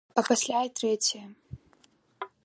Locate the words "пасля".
0.27-0.61